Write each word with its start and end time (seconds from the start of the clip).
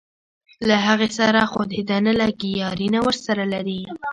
له 0.67 0.75
هغې 0.85 1.09
سره 1.19 1.41
خو 1.51 1.61
دده 1.73 1.97
نه 2.07 2.13
لګي 2.21 2.51
یاري 2.63 2.87
نه 2.95 2.99
ورسره 3.05 3.43
لري. 3.53 3.81